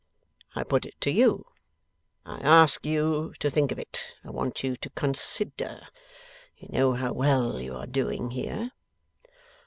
I 0.55 0.63
put 0.63 0.87
it 0.87 0.99
to 1.01 1.11
you. 1.11 1.45
I 2.25 2.39
ask 2.39 2.87
you 2.87 3.35
to 3.39 3.51
think 3.51 3.71
of 3.71 3.77
it. 3.77 4.15
I 4.23 4.31
want 4.31 4.63
you 4.63 4.75
to 4.77 4.89
consider. 4.89 5.89
You 6.57 6.69
know 6.71 6.93
how 6.93 7.13
well 7.13 7.61
you 7.61 7.75
are 7.75 7.85
doing 7.85 8.31
here. 8.31 8.71